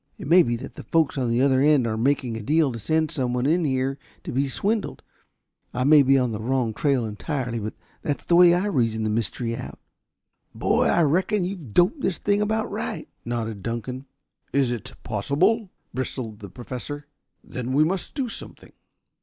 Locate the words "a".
2.35-2.41